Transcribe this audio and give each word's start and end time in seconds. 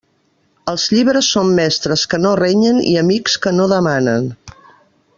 Els 0.71 0.85
llibres 0.93 1.27
són 1.35 1.51
mestres 1.59 2.07
que 2.13 2.21
no 2.23 2.33
renyen 2.41 2.81
i 2.93 2.97
amics 3.05 3.39
que 3.45 3.55
no 3.59 3.69
demanen. 3.79 4.31